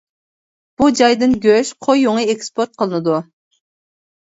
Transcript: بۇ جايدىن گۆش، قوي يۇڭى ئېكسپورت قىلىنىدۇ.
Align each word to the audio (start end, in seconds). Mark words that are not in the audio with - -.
بۇ 0.81 0.87
جايدىن 0.99 1.35
گۆش، 1.43 1.73
قوي 1.87 2.03
يۇڭى 2.05 2.25
ئېكسپورت 2.33 2.75
قىلىنىدۇ. 2.83 3.21